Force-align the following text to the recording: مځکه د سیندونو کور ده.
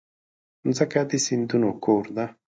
مځکه 0.65 0.99
د 1.09 1.11
سیندونو 1.25 1.69
کور 1.83 2.03
ده. 2.15 2.25